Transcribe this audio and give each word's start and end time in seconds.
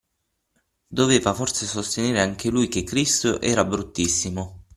Doveva 0.89 1.35
forse 1.35 1.67
sostenere 1.67 2.21
anche 2.21 2.49
lui 2.49 2.67
che 2.69 2.83
Cristo 2.83 3.39
era 3.39 3.63
bruttissimo. 3.65 4.63